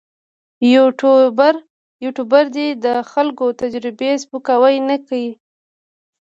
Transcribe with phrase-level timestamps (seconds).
[2.03, 5.27] یوټوبر دې د خلکو تجربې سپکاوی نه کړي.